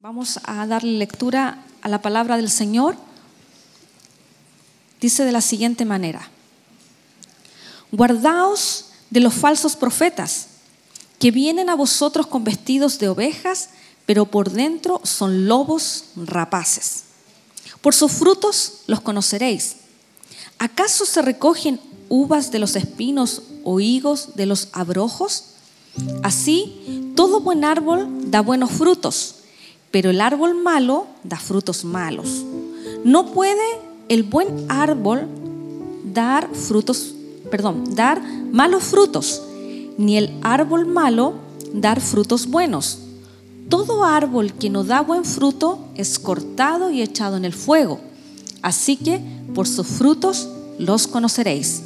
[0.00, 2.94] Vamos a darle lectura a la palabra del Señor.
[5.00, 6.30] Dice de la siguiente manera,
[7.90, 10.46] guardaos de los falsos profetas
[11.18, 13.70] que vienen a vosotros con vestidos de ovejas,
[14.06, 17.02] pero por dentro son lobos rapaces.
[17.80, 19.78] Por sus frutos los conoceréis.
[20.60, 25.54] ¿Acaso se recogen uvas de los espinos o higos de los abrojos?
[26.22, 29.34] Así, todo buen árbol da buenos frutos
[29.90, 32.44] pero el árbol malo da frutos malos.
[33.04, 33.62] No puede
[34.08, 35.26] el buen árbol
[36.04, 37.14] dar frutos,
[37.50, 39.42] perdón, dar malos frutos,
[39.96, 41.34] ni el árbol malo
[41.72, 42.98] dar frutos buenos.
[43.68, 48.00] Todo árbol que no da buen fruto es cortado y echado en el fuego.
[48.62, 49.20] Así que
[49.54, 50.48] por sus frutos
[50.78, 51.82] los conoceréis.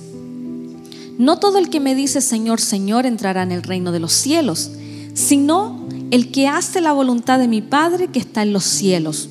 [1.18, 4.70] No todo el que me dice Señor, Señor entrará en el reino de los cielos,
[5.14, 9.28] sino el que hace la voluntad de mi Padre que está en los cielos.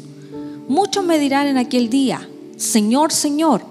[0.67, 3.63] Muchos me dirán en aquel día, Señor, Señor,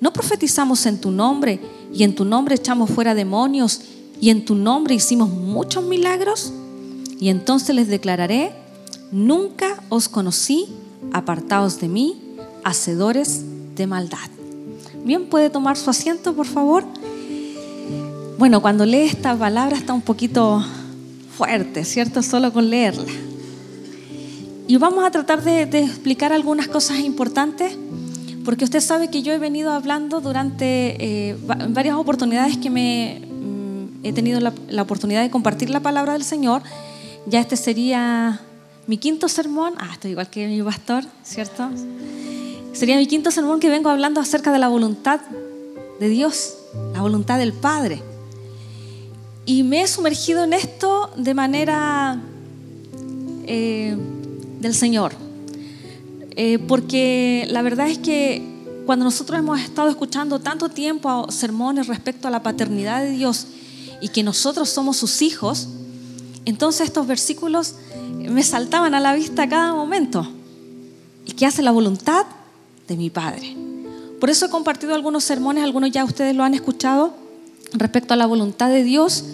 [0.00, 1.60] ¿no profetizamos en tu nombre
[1.92, 3.80] y en tu nombre echamos fuera demonios
[4.20, 6.52] y en tu nombre hicimos muchos milagros?
[7.20, 8.52] Y entonces les declararé,
[9.10, 10.66] nunca os conocí,
[11.12, 12.20] apartados de mí,
[12.64, 13.42] hacedores
[13.76, 14.18] de maldad.
[15.04, 16.84] Bien, puede tomar su asiento, por favor.
[18.38, 20.64] Bueno, cuando lee esta palabra está un poquito
[21.36, 22.22] fuerte, ¿cierto?
[22.22, 23.04] Solo con leerla.
[24.66, 27.76] Y vamos a tratar de, explicar algunas cosas importantes,
[28.44, 31.36] porque usted sabe que yo he venido hablando durante eh,
[31.68, 36.24] varias oportunidades que me mm, he tenido la, la, oportunidad de compartir la palabra del
[36.24, 36.62] Señor.
[37.26, 38.40] Ya este sería
[38.86, 39.74] mi quinto sermón.
[39.78, 41.70] Ah, estoy igual que mi pastor, ¿cierto?
[42.72, 45.20] Sería mi quinto sermón que vengo hablando acerca de la voluntad
[46.00, 46.56] de Dios,
[46.92, 48.02] la voluntad del Padre.
[49.46, 52.20] Y me he sumergido en esto de manera
[53.46, 53.96] eh,
[54.60, 55.12] del Señor.
[56.36, 58.42] Eh, porque la verdad es que
[58.86, 63.46] cuando nosotros hemos estado escuchando tanto tiempo sermones respecto a la paternidad de Dios
[64.00, 65.68] y que nosotros somos sus hijos,
[66.44, 67.76] entonces estos versículos
[68.18, 70.26] me saltaban a la vista a cada momento.
[71.26, 72.26] ¿Y qué hace la voluntad
[72.88, 73.56] de mi Padre?
[74.20, 77.14] Por eso he compartido algunos sermones, algunos ya ustedes lo han escuchado,
[77.74, 79.24] respecto a la voluntad de Dios.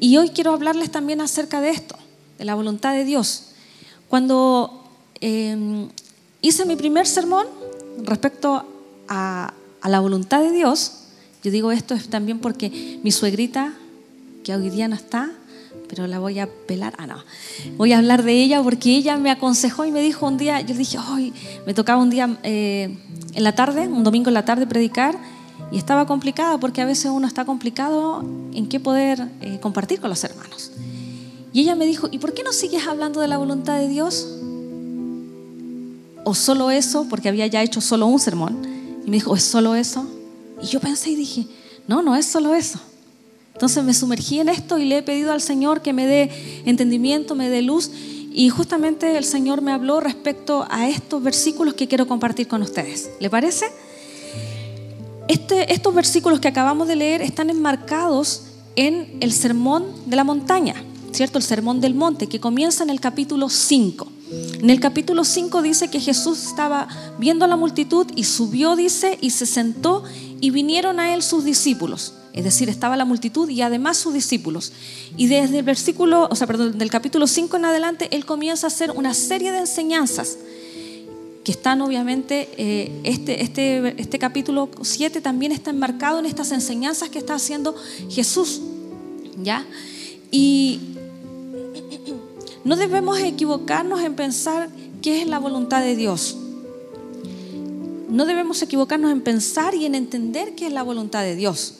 [0.00, 1.96] Y hoy quiero hablarles también acerca de esto,
[2.38, 3.44] de la voluntad de Dios.
[4.08, 4.84] Cuando
[5.20, 5.88] em,
[6.40, 7.46] hice mi primer sermón
[8.02, 8.64] respecto
[9.08, 10.92] a, la voluntad de Dios,
[11.42, 13.72] yo digo esto es también porque mi suegrita,
[14.44, 15.30] que hoy día no está,
[15.88, 16.94] pero la voy a pelar.
[16.98, 17.24] Ah, no.
[17.76, 20.74] Voy a hablar de ella porque ella me aconsejó y me dijo un día, yo
[20.74, 21.32] dije, hoy
[21.66, 22.98] me tocaba un día eh,
[23.32, 25.16] en la tarde, un domingo en la tarde predicar
[25.70, 30.10] y estaba complicada porque a veces uno está complicado en qué poder eh, compartir con
[30.10, 30.72] los hermanos.
[31.52, 34.28] Y ella me dijo, ¿y por qué no sigues hablando de la voluntad de Dios?
[36.24, 37.06] ¿O solo eso?
[37.08, 38.58] Porque había ya hecho solo un sermón.
[39.06, 40.06] Y me dijo, ¿es solo eso?
[40.62, 41.46] Y yo pensé y dije,
[41.86, 42.78] no, no es solo eso.
[43.54, 47.34] Entonces me sumergí en esto y le he pedido al Señor que me dé entendimiento,
[47.34, 47.90] me dé luz.
[48.32, 53.10] Y justamente el Señor me habló respecto a estos versículos que quiero compartir con ustedes.
[53.20, 53.66] ¿Le parece?
[55.28, 58.44] Este, estos versículos que acabamos de leer están enmarcados
[58.76, 60.74] en el sermón de la montaña,
[61.12, 61.36] ¿cierto?
[61.36, 64.10] El sermón del monte, que comienza en el capítulo 5.
[64.60, 69.18] En el capítulo 5 dice que Jesús estaba viendo a la multitud y subió, dice,
[69.20, 70.02] y se sentó
[70.40, 72.14] y vinieron a él sus discípulos.
[72.32, 74.72] Es decir, estaba la multitud y además sus discípulos.
[75.16, 78.68] Y desde el versículo, o sea, perdón, del capítulo 5 en adelante, él comienza a
[78.68, 80.38] hacer una serie de enseñanzas
[81.48, 87.08] que están obviamente, eh, este, este, este capítulo 7 también está enmarcado en estas enseñanzas
[87.08, 87.74] que está haciendo
[88.10, 88.60] Jesús.
[89.42, 89.64] ¿Ya?
[90.30, 90.78] Y
[92.64, 94.68] no debemos equivocarnos en pensar
[95.00, 96.36] qué es la voluntad de Dios.
[98.10, 101.76] No debemos equivocarnos en pensar y en entender qué es la voluntad de Dios.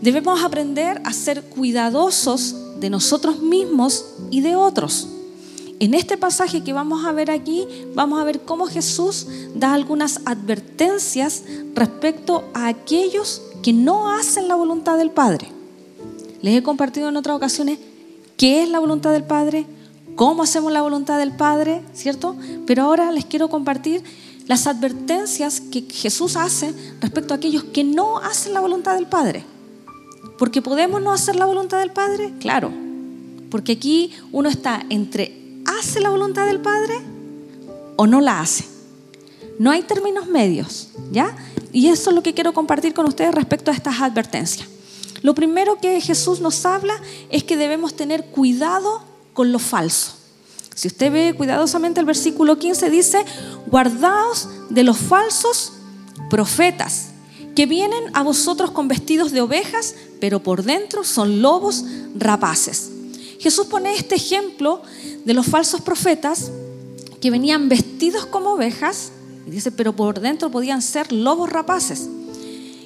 [0.00, 5.08] Debemos aprender a ser cuidadosos de nosotros mismos y de otros.
[5.82, 9.26] En este pasaje que vamos a ver aquí, vamos a ver cómo Jesús
[9.56, 11.42] da algunas advertencias
[11.74, 15.48] respecto a aquellos que no hacen la voluntad del Padre.
[16.40, 17.80] Les he compartido en otras ocasiones
[18.36, 19.66] qué es la voluntad del Padre,
[20.14, 22.36] cómo hacemos la voluntad del Padre, ¿cierto?
[22.64, 24.04] Pero ahora les quiero compartir
[24.46, 29.44] las advertencias que Jesús hace respecto a aquellos que no hacen la voluntad del Padre.
[30.38, 32.70] Porque podemos no hacer la voluntad del Padre, claro.
[33.50, 35.41] Porque aquí uno está entre
[35.82, 36.94] hace la voluntad del Padre
[37.96, 38.64] o no la hace.
[39.58, 41.36] No hay términos medios, ¿ya?
[41.72, 44.68] Y eso es lo que quiero compartir con ustedes respecto a estas advertencias.
[45.22, 46.94] Lo primero que Jesús nos habla
[47.30, 49.02] es que debemos tener cuidado
[49.32, 50.12] con lo falso.
[50.72, 53.24] Si usted ve cuidadosamente el versículo 15, dice,
[53.66, 55.72] guardaos de los falsos
[56.30, 57.08] profetas,
[57.56, 61.84] que vienen a vosotros con vestidos de ovejas, pero por dentro son lobos
[62.14, 62.91] rapaces.
[63.42, 64.82] Jesús pone este ejemplo
[65.24, 66.52] de los falsos profetas
[67.20, 69.10] que venían vestidos como ovejas,
[69.46, 72.08] y dice, pero por dentro podían ser lobos rapaces.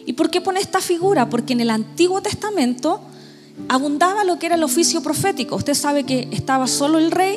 [0.06, 1.28] ¿Y por qué pone esta figura?
[1.28, 3.02] Porque en el Antiguo Testamento
[3.68, 5.56] abundaba lo que era el oficio profético.
[5.56, 7.36] Usted sabe que estaba solo el rey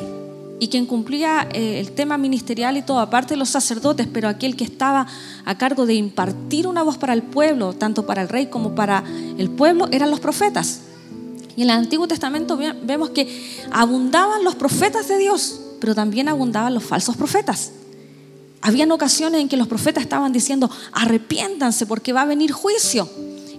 [0.61, 4.55] y quien cumplía eh, el tema ministerial y todo, aparte de los sacerdotes, pero aquel
[4.55, 5.07] que estaba
[5.43, 9.03] a cargo de impartir una voz para el pueblo, tanto para el rey como para
[9.37, 10.83] el pueblo, eran los profetas.
[11.59, 13.27] Y en el Antiguo Testamento vemos que
[13.69, 17.73] abundaban los profetas de Dios, pero también abundaban los falsos profetas.
[18.61, 23.09] Habían ocasiones en que los profetas estaban diciendo, arrepiéntanse porque va a venir juicio.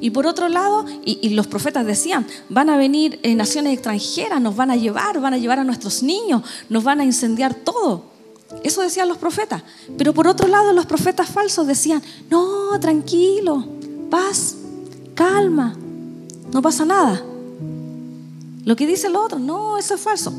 [0.00, 4.56] Y por otro lado, y, los profetas decían, van a venir en naciones extranjeras, nos
[4.56, 8.04] van a llevar, van a llevar a nuestros niños, nos van a incendiar todo.
[8.62, 9.62] Eso decían los profetas.
[9.98, 13.62] Pero por otro lado, los profetas falsos decían, no, tranquilo,
[14.08, 14.56] paz,
[15.14, 15.76] calma,
[16.50, 17.24] no pasa nada.
[18.70, 20.32] Lo que dice el otro, no, eso es falso.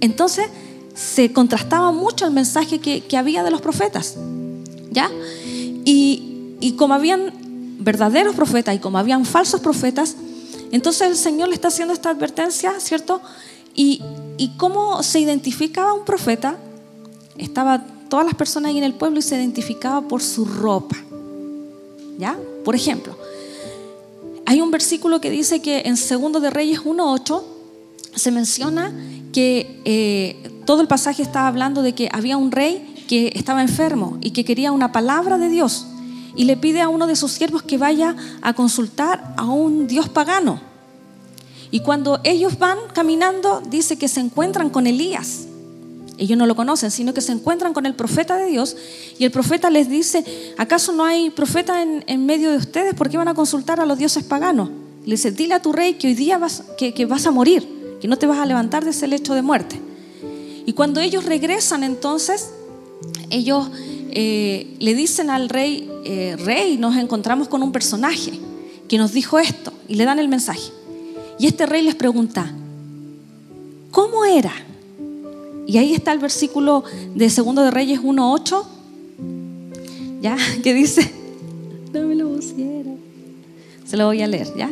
[0.00, 0.46] Entonces
[0.94, 4.14] se contrastaba mucho el mensaje que, había de los profetas.
[4.92, 5.10] ¿Ya?
[5.84, 7.32] Y, y como habían
[7.80, 10.14] verdaderos profetas y como habían falsos profetas,
[10.70, 13.20] entonces el Señor le está haciendo esta advertencia, ¿cierto?
[13.74, 14.00] Y,
[14.38, 16.56] y cómo se identificaba un profeta,
[17.38, 20.96] estaba todas las personas ahí en el pueblo y se identificaba por su ropa.
[22.18, 22.38] ¿Ya?
[22.64, 23.18] Por ejemplo,
[24.46, 27.53] hay un versículo que dice que en Segundo de Reyes 1.8
[28.14, 28.92] se menciona
[29.32, 34.18] que eh, todo el pasaje estaba hablando de que había un rey que estaba enfermo
[34.20, 35.86] y que quería una palabra de Dios
[36.36, 40.08] y le pide a uno de sus siervos que vaya a consultar a un dios
[40.08, 40.60] pagano.
[41.70, 45.46] Y cuando ellos van caminando, dice que se encuentran con Elías.
[46.16, 48.76] Ellos no lo conocen, sino que se encuentran con el profeta de Dios
[49.18, 50.24] y el profeta les dice,
[50.56, 52.94] ¿acaso no hay profeta en, medio de ustedes?
[52.94, 54.70] ¿Por qué van a consultar a los dioses paganos?
[55.04, 57.68] Le dice, dile a tu rey que hoy día vas, que, que vas a morir,
[58.00, 59.80] que no te vas a levantar de ese lecho de muerte.
[60.66, 62.50] Y cuando ellos regresan entonces,
[63.30, 63.68] ellos
[64.10, 68.32] eh, le dicen al rey, eh, rey, nos encontramos con un personaje
[68.88, 70.70] que nos dijo esto y le dan el mensaje.
[71.38, 72.52] Y este rey les pregunta,
[73.90, 74.52] ¿cómo era?
[75.66, 78.64] Y ahí está el versículo de Segundo de Reyes 1.8,
[80.20, 80.36] ¿ya?
[80.62, 81.10] Que dice,
[81.92, 82.34] no me lo.
[83.84, 84.70] Se lo voy a leer, ¿ya?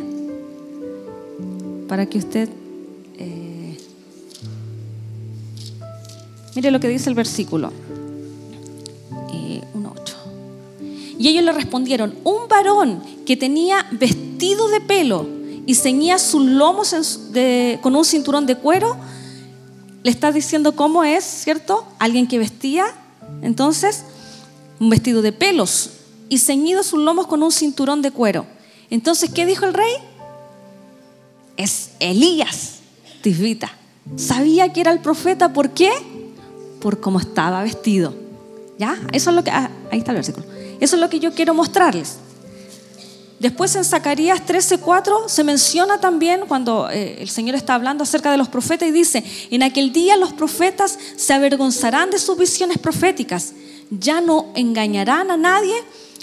[1.87, 2.49] Para que usted...
[6.55, 7.71] mire lo que dice el versículo.
[11.23, 15.25] Y ellos le respondieron, un varón que tenía vestido de pelo
[15.65, 16.93] y ceñía sus lomos
[17.81, 18.97] con un cinturón de cuero,
[20.03, 21.85] le está diciendo cómo es, ¿cierto?
[21.97, 22.87] Alguien que vestía,
[23.41, 24.03] entonces,
[24.81, 25.91] un vestido de pelos
[26.27, 28.45] y ceñido sus lomos con un cinturón de cuero.
[28.89, 29.93] Entonces, ¿qué dijo el rey?
[31.55, 32.79] Es Elías,
[33.21, 33.71] Tisbita.
[34.17, 35.89] Sabía que era el profeta, ¿por qué?
[36.83, 38.13] Por cómo estaba vestido.
[38.77, 38.99] ¿Ya?
[39.13, 39.51] Eso es lo que...
[39.51, 40.45] Ah, ahí está el versículo.
[40.81, 42.17] Eso es lo que yo quiero mostrarles.
[43.39, 48.37] Después en Zacarías 13:4 se menciona también cuando eh, el Señor está hablando acerca de
[48.37, 53.53] los profetas y dice, en aquel día los profetas se avergonzarán de sus visiones proféticas,
[53.89, 55.73] ya no engañarán a nadie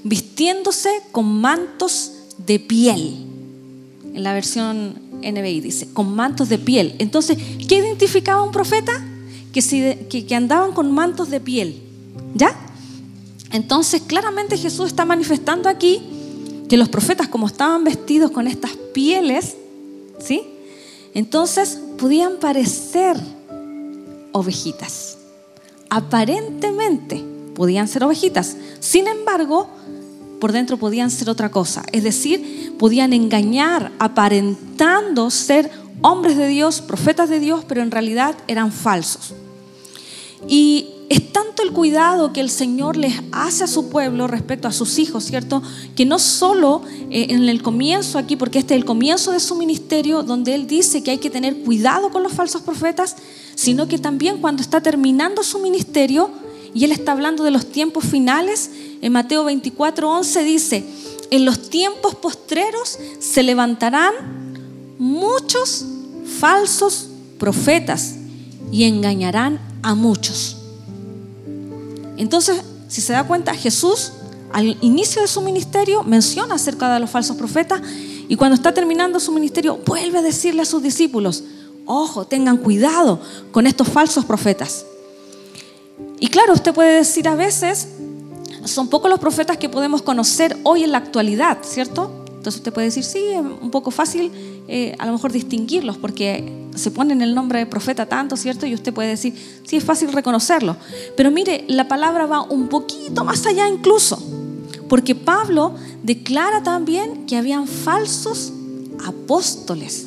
[0.02, 3.26] vistiéndose con mantos de piel.
[4.14, 6.95] En la versión NBI dice, con mantos de piel.
[6.99, 7.38] Entonces,
[7.69, 9.05] ¿qué identificaba un profeta?
[9.52, 11.83] Que, andaban con mantos de piel.
[12.35, 12.54] ¿Ya?
[13.52, 16.00] Entonces, claramente Jesús está manifestando aquí
[16.69, 19.57] que los profetas, como estaban vestidos con estas pieles,
[20.21, 20.42] ¿sí?
[21.14, 23.16] Entonces podían parecer
[24.33, 25.19] ovejitas.
[25.88, 28.57] Aparentemente podían ser ovejitas.
[28.78, 29.69] Sin embargo,
[30.40, 31.83] por dentro podían ser otra cosa.
[31.92, 35.71] Es decir, podían engañar aparentando ser
[36.02, 39.35] hombres de Dios, profetas de Dios, pero en realidad eran falsos.
[40.49, 44.73] Y es tanto el cuidado que el Señor les hace a su pueblo respecto a
[44.73, 45.61] sus hijos, ¿cierto?
[45.97, 49.56] Que no solo eh, en el comienzo aquí, porque este es el comienzo de su
[49.56, 53.16] ministerio, donde Él dice que hay que tener cuidado con los falsos profetas,
[53.56, 56.30] sino que también cuando está terminando su ministerio,
[56.73, 58.70] y Él está hablando de los tiempos finales,
[59.02, 60.85] en Mateo 24, 11 dice,
[61.32, 64.14] en los tiempos postreros se levantarán
[64.97, 65.85] muchos
[66.38, 68.20] falsos profetas
[68.71, 70.57] y engañarán a muchos.
[72.17, 74.12] Entonces, si se da cuenta, Jesús
[74.53, 77.81] al inicio de su ministerio menciona acerca de los falsos profetas
[78.29, 81.45] y cuando está terminando su ministerio vuelve a decirle a sus discípulos,
[81.87, 83.21] ojo, tengan cuidado
[83.53, 84.85] con estos falsos profetas.
[86.19, 87.89] Y claro, usted puede decir a veces,
[88.65, 92.25] son pocos los profetas que podemos conocer hoy en la actualidad, ¿cierto?
[92.27, 94.31] Entonces usted puede decir, sí, es un poco fácil
[94.73, 98.67] eh, a lo mejor distinguirlos porque se ponen el nombre de profeta tanto, ¿cierto?
[98.67, 99.35] Y usted puede decir,
[99.65, 100.77] sí, es fácil reconocerlo.
[101.17, 104.23] Pero mire, la palabra va un poquito más allá incluso,
[104.89, 105.75] porque Pablo
[106.05, 108.53] declara también que habían falsos
[109.05, 110.07] apóstoles.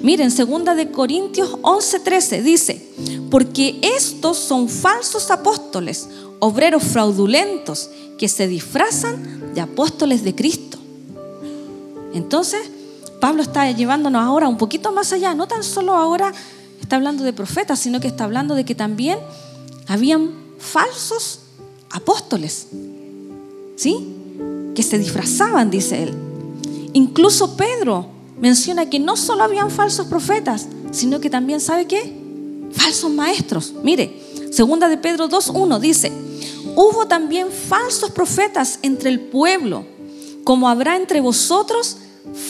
[0.00, 2.86] Miren, segunda de Corintios 11:13 dice,
[3.32, 6.08] porque estos son falsos apóstoles,
[6.38, 10.78] obreros fraudulentos, que se disfrazan de apóstoles de Cristo.
[12.14, 12.60] Entonces,
[13.22, 16.32] Pablo está llevándonos ahora un poquito más allá, no tan solo ahora
[16.80, 19.16] está hablando de profetas, sino que está hablando de que también
[19.86, 21.38] habían falsos
[21.92, 22.66] apóstoles,
[23.76, 24.16] ¿sí?
[24.74, 26.14] Que se disfrazaban, dice él.
[26.94, 28.08] Incluso Pedro
[28.40, 32.12] menciona que no solo habían falsos profetas, sino que también, ¿sabe qué?
[32.72, 33.72] Falsos maestros.
[33.84, 36.10] Mire, segunda de Pedro 2.1 dice,
[36.74, 39.84] hubo también falsos profetas entre el pueblo,
[40.42, 41.98] como habrá entre vosotros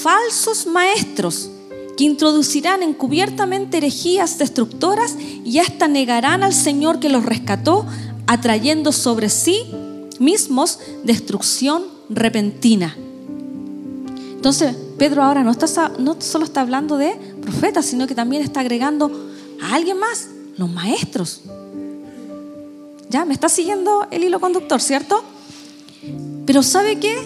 [0.02, 1.50] falsos maestros
[1.97, 7.87] que introducirán encubiertamente herejías destructoras y hasta negarán al Señor que los rescató,
[8.26, 9.64] atrayendo sobre sí
[10.19, 12.97] mismos destrucción repentina.
[14.35, 18.61] Entonces, Pedro ahora no, está, no solo está hablando de profetas, sino que también está
[18.61, 19.11] agregando
[19.61, 21.43] a alguien más, los maestros.
[23.09, 23.25] ¿Ya?
[23.25, 25.23] ¿Me está siguiendo el hilo conductor, cierto?
[26.47, 27.17] Pero ¿sabe qué?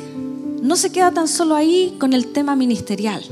[0.67, 3.23] No se queda tan solo ahí con el tema ministerial,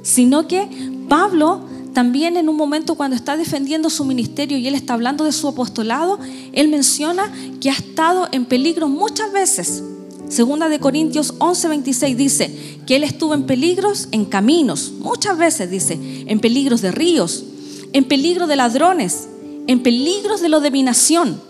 [0.00, 0.66] sino que
[1.10, 1.60] Pablo
[1.92, 5.46] también en un momento cuando está defendiendo su ministerio y él está hablando de su
[5.46, 6.18] apostolado,
[6.54, 9.82] él menciona que ha estado en peligro muchas veces.
[10.30, 12.50] Segunda de Corintios 11:26 dice
[12.86, 17.44] que él estuvo en peligros en caminos, muchas veces dice, en peligros de ríos,
[17.92, 19.28] en peligro de ladrones,
[19.66, 21.42] en peligros de la dominación,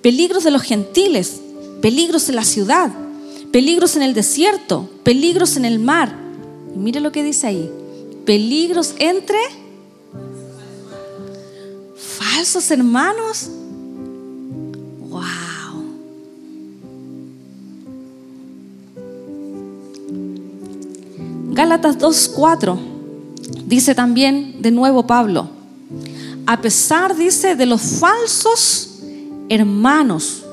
[0.00, 1.42] peligros de los gentiles,
[1.82, 2.90] peligros en la ciudad,
[3.52, 6.14] peligros en el desierto, peligros en el mar.
[6.74, 7.70] Y mire lo que dice ahí,
[8.24, 9.38] peligros entre
[11.96, 13.50] falsos hermanos.
[21.52, 22.78] Gálatas 2.4
[23.66, 25.50] dice también de nuevo Pablo,
[26.46, 29.00] a pesar, dice, de los falsos
[29.50, 30.44] hermanos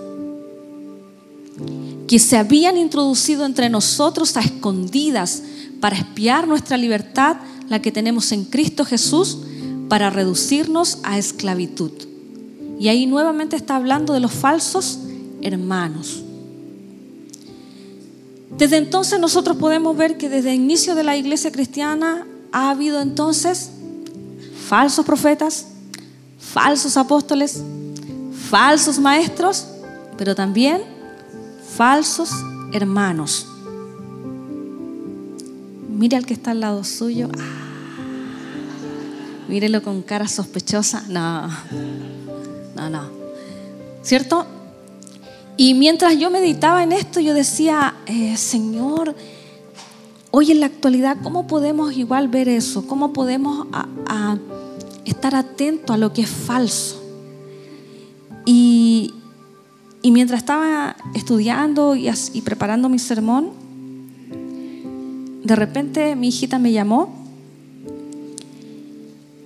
[2.08, 5.44] que se habían introducido entre nosotros a escondidas
[5.82, 7.38] para espiar nuestra libertad,
[7.68, 9.40] la que tenemos en Cristo Jesús,
[9.90, 11.92] para reducirnos a esclavitud.
[12.80, 15.00] Y ahí nuevamente está hablando de los falsos
[15.42, 16.24] hermanos.
[18.58, 23.02] Desde entonces nosotros podemos ver que desde el inicio de la iglesia cristiana ha habido
[23.02, 23.72] entonces
[24.68, 25.68] falsos profetas,
[26.40, 27.62] falsos apóstoles,
[28.50, 29.68] falsos maestros,
[30.18, 30.97] pero también
[31.78, 32.32] falsos
[32.74, 33.46] hermanos.
[35.90, 37.30] Mire al que está al lado suyo.
[37.38, 38.00] Ah,
[39.48, 41.04] mírelo con cara sospechosa.
[41.08, 41.48] No,
[42.76, 43.04] no, no.
[44.02, 44.46] ¿Cierto?
[45.56, 49.16] Y mientras yo meditaba en esto, yo decía, eh, Señor,
[50.32, 52.88] hoy en la actualidad, ¿cómo podemos igual ver eso?
[52.88, 53.68] ¿Cómo podemos
[55.06, 57.04] estar atentos a lo que es falso?
[58.46, 59.14] Y,
[60.04, 63.52] mientras estaba estudiando y, y preparando mi sermón,
[65.44, 67.14] de repente mi hijita me llamó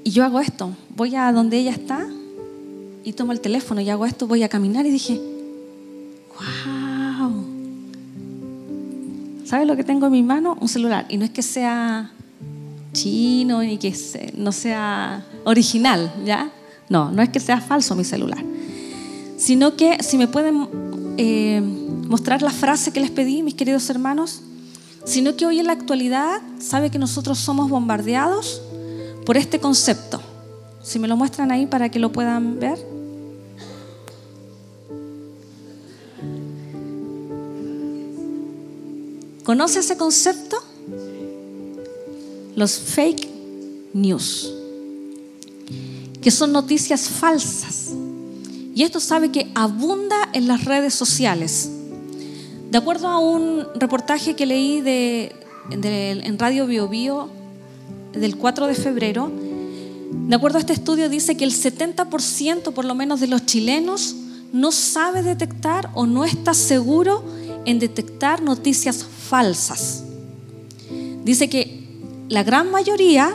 [0.04, 2.08] y yo hago esto, voy a donde ella está
[3.04, 5.22] y tomo el teléfono y hago esto, voy a caminar y dije,
[6.38, 7.46] ¡Wow!
[9.46, 10.58] ¿Sabes lo que tengo en mi mano?
[10.60, 11.06] Un celular.
[11.10, 12.12] Y no es que sea
[12.94, 13.94] chino ni que
[14.36, 16.52] no sea original, ¿ya?
[16.90, 18.44] No, no es que sea falso mi celular.
[19.42, 20.68] Sino que si me pueden
[21.18, 21.62] eh,
[22.08, 24.42] mostrar la frase que les pedí, mis queridos hermanos,
[25.04, 28.62] sino que hoy en la actualidad sabe que nosotros somos bombardeados
[29.26, 30.22] por este concepto.
[30.84, 32.78] Si me lo muestran ahí para que lo puedan ver.
[39.44, 40.58] ¿Conoce ese concepto?
[42.56, 43.28] Los fake
[43.94, 44.54] news,
[46.22, 47.96] que son noticias falsas.
[48.82, 51.70] Y esto sabe que abunda en las redes sociales.
[52.72, 55.36] De acuerdo a un reportaje que leí de,
[55.70, 57.30] en Radio Bio, Bio
[58.12, 59.32] del 4 de febrero,
[60.12, 64.16] de acuerdo a este estudio dice que el 70% por lo menos de los chilenos
[64.52, 67.24] no sabe detectar o no está seguro
[67.66, 70.06] en detectar noticias falsas.
[71.24, 71.88] Dice que
[72.30, 73.32] la gran mayoría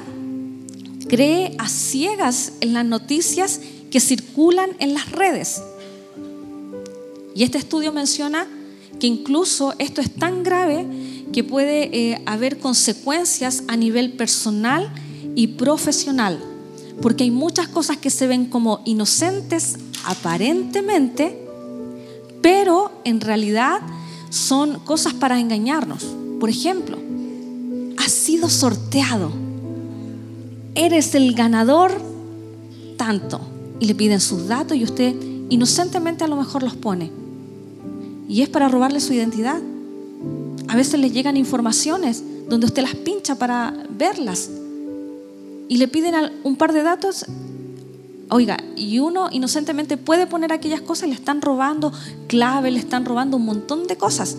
[1.08, 3.60] cree a ciegas en las noticias
[3.96, 5.62] que circulan en las redes.
[7.34, 8.46] Y este estudio menciona
[9.00, 10.86] que incluso esto es tan grave
[11.32, 14.92] que puede eh, haber consecuencias a nivel personal
[15.34, 16.38] y profesional,
[17.00, 21.34] porque hay muchas cosas que se ven como inocentes aparentemente,
[22.42, 23.80] pero en realidad
[24.28, 26.04] son cosas para engañarnos.
[26.38, 26.98] Por ejemplo,
[27.96, 29.32] has sido sorteado,
[30.74, 31.98] eres el ganador
[32.98, 35.14] tanto, y le piden sus datos y usted
[35.48, 37.10] inocentemente a lo mejor los pone.
[38.28, 39.60] Y es para robarle su identidad.
[40.68, 44.50] A veces le llegan informaciones donde usted las pincha para verlas
[45.68, 46.14] y le piden
[46.44, 47.26] un par de datos.
[48.28, 51.92] Oiga, y uno inocentemente puede poner aquellas cosas y le están robando
[52.26, 54.36] clave, le están robando un montón de cosas.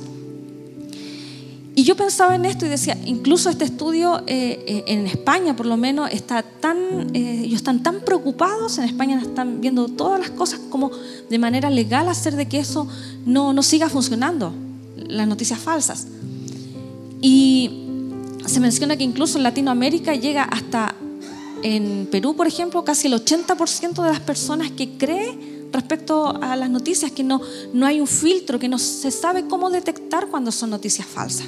[1.77, 5.67] Y yo pensaba en esto y decía, incluso este estudio eh, eh, en España por
[5.67, 10.31] lo menos está tan, eh, ellos están tan preocupados, en España están viendo todas las
[10.31, 10.89] cosas como
[11.29, 12.87] de manera legal hacer de que eso
[13.27, 14.55] no, no siga funcionando,
[15.07, 16.07] las noticias falsas.
[17.21, 17.83] Y
[18.47, 20.95] se menciona que incluso en Latinoamérica llega hasta,
[21.61, 26.71] en Perú por ejemplo, casi el 80% de las personas que cree respecto a las
[26.71, 27.39] noticias, que no,
[27.71, 31.45] no hay un filtro, que no se sabe cómo detectar cuando son noticias falsas.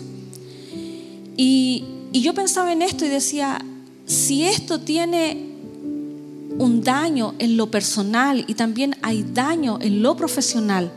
[1.41, 3.63] Y, yo pensaba en esto y decía,
[4.05, 5.37] si esto tiene
[6.57, 10.91] un daño en lo personal y también hay daño en lo profesional,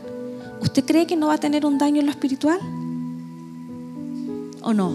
[0.61, 2.59] ¿usted cree que no va a tener un daño en lo espiritual?
[4.63, 4.93] ¿O no?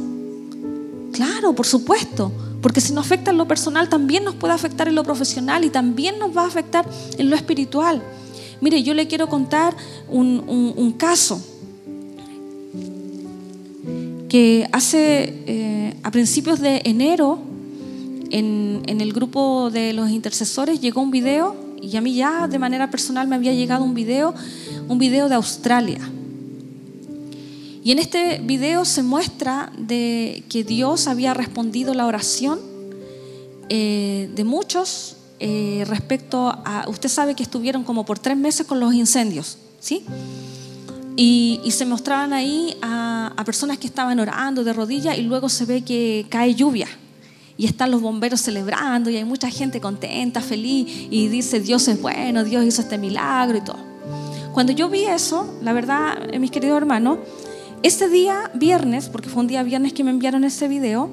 [1.12, 4.96] Claro, por supuesto, porque si nos afecta en lo personal, también nos puede afectar en
[4.96, 6.86] lo profesional y también nos va a afectar
[7.16, 8.02] en lo espiritual.
[8.60, 9.74] Mire, yo le quiero contar
[10.10, 11.42] un, caso
[14.28, 17.38] que hace eh, a principios de enero
[18.30, 22.90] en, el grupo de los intercesores llegó un video y a mí ya de manera
[22.90, 24.34] personal me había llegado un video,
[24.88, 26.00] un video de Australia.
[27.82, 32.58] Y en este video se muestra de que Dios había respondido la oración
[33.70, 38.80] eh, de muchos eh, respecto a, usted sabe que estuvieron como por tres meses con
[38.80, 40.04] los incendios, ¿sí?
[41.20, 45.82] Y, se mostraban ahí a, personas que estaban orando de rodillas y luego se ve
[45.82, 46.86] que cae lluvia.
[47.56, 52.00] Y están los bomberos celebrando y hay mucha gente contenta, feliz y dice, Dios es
[52.00, 53.78] bueno, Dios hizo este milagro y todo.
[54.54, 57.18] Cuando yo vi eso, la verdad, eh, mis queridos hermanos,
[57.82, 61.10] ese día viernes, porque fue un día viernes que me enviaron ese video,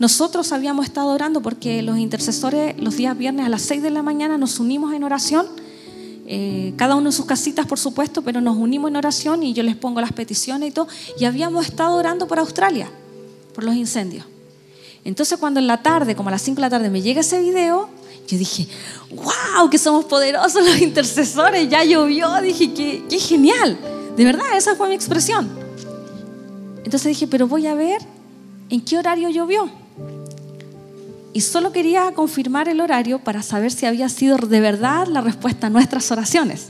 [0.00, 4.02] nosotros habíamos estado orando porque los intercesores los días viernes a las 6 de la
[4.02, 5.46] mañana nos unimos en oración
[6.26, 9.62] eh, cada uno en sus casitas, por supuesto, pero nos unimos en oración y yo
[9.62, 10.88] les pongo las peticiones y todo.
[11.18, 12.90] Y habíamos estado orando por Australia,
[13.54, 14.26] por los incendios.
[15.04, 17.40] Entonces cuando en la tarde, como a las 5 de la tarde, me llega ese
[17.40, 17.88] video,
[18.26, 18.66] yo dije,
[19.10, 23.78] wow, que somos poderosos los intercesores, ya llovió, dije, qué, qué genial.
[24.16, 25.48] De verdad, esa fue mi expresión.
[26.84, 28.00] Entonces dije, pero voy a ver
[28.68, 29.70] en qué horario llovió
[31.36, 35.66] y solo quería confirmar el horario para saber si había sido de verdad la respuesta
[35.66, 36.68] a nuestras oraciones.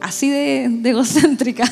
[0.00, 1.64] Así de, egocéntrica.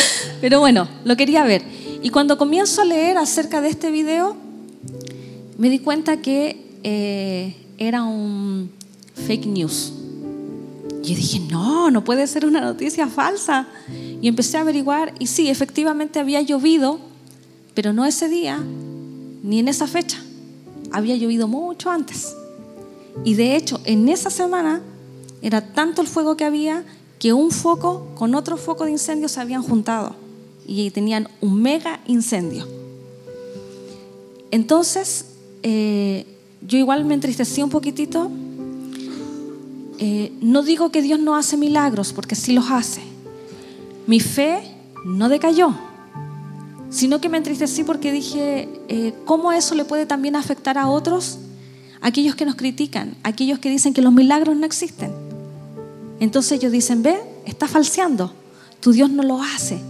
[0.40, 1.62] Pero bueno, lo quería ver.
[2.02, 4.34] Y cuando comienzo a leer acerca de este video,
[5.58, 8.70] me di cuenta que eh, era un
[9.26, 9.92] fake news.
[11.02, 13.68] Y dije, no, no puede ser una noticia falsa.
[14.22, 16.98] Y empecé a averiguar y sí, efectivamente había llovido,
[17.74, 18.58] pero no ese día
[19.42, 20.22] ni en esa fecha
[20.94, 22.34] había llovido mucho antes.
[23.24, 24.80] Y de hecho, en esa semana
[25.42, 26.84] era tanto el fuego que había
[27.18, 30.14] que un foco con otro foco de incendio se habían juntado
[30.66, 32.66] y tenían un mega incendio.
[34.52, 35.26] Entonces,
[35.64, 36.26] eh,
[36.62, 38.30] yo igual me entristecí un poquitito.
[39.98, 43.02] Eh, no digo que Dios no hace milagros, porque sí los hace.
[44.06, 44.60] Mi fe
[45.04, 45.74] no decayó
[46.94, 51.38] sino que me entristecí porque dije, eh, ¿cómo eso le puede también afectar a otros?
[52.00, 55.10] Aquellos que nos critican, aquellos que dicen que los milagros no existen.
[56.20, 58.32] Entonces ellos dicen, ve, está falseando,
[58.78, 59.80] tu Dios no lo hace,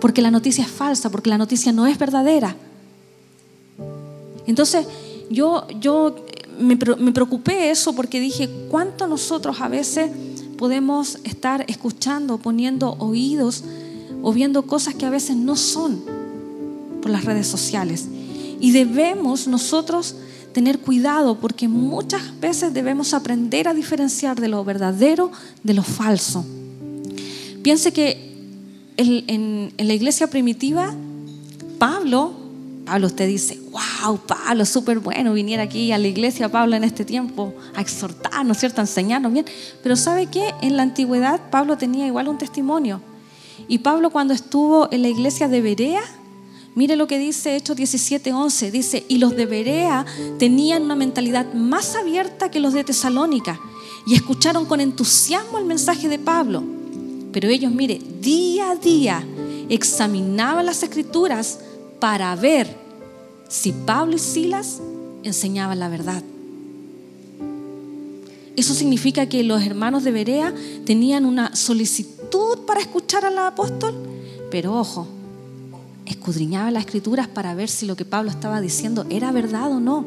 [0.00, 2.56] porque la noticia es falsa, porque la noticia no es verdadera.
[4.44, 4.84] Entonces
[5.30, 6.16] yo, yo
[6.58, 10.10] me, me preocupé eso porque dije, ¿cuánto nosotros a veces
[10.58, 13.62] podemos estar escuchando, poniendo oídos
[14.22, 16.21] o viendo cosas que a veces no son?
[17.02, 18.06] Por las redes sociales.
[18.60, 20.14] Y debemos nosotros
[20.52, 26.44] tener cuidado porque muchas veces debemos aprender a diferenciar de lo verdadero de lo falso.
[27.62, 28.32] Piense que
[28.96, 30.94] en, la iglesia primitiva,
[31.78, 32.32] Pablo,
[32.84, 37.04] Pablo usted dice, wow, Pablo, súper bueno, viniera aquí a la iglesia, Pablo, en este
[37.04, 38.80] tiempo a exhortarnos, ¿cierto?
[38.80, 39.46] A enseñarnos bien.
[39.82, 40.54] Pero ¿sabe qué?
[40.60, 43.00] En la antigüedad Pablo tenía igual un testimonio
[43.68, 46.02] Y Pablo cuando estuvo en la iglesia de Berea,
[46.74, 50.04] mire lo que dice Hechos 17:11, dice, y los de Berea
[50.38, 53.60] tenían una mentalidad más abierta que los de Tesalónica
[54.06, 56.62] y escucharon con entusiasmo el mensaje de Pablo.
[57.32, 59.24] Pero ellos, mire, día a día
[59.68, 61.60] examinaban las escrituras
[61.98, 62.76] para ver
[63.48, 64.80] si Pablo y Silas
[65.22, 66.22] enseñaban la verdad.
[68.54, 70.52] Eso significa que los hermanos de Berea
[70.84, 73.94] tenían una solicitud para escuchar al apóstol,
[74.50, 75.06] pero ojo,
[76.06, 80.04] escudriñaban las escrituras para ver si lo que Pablo estaba diciendo era verdad o no.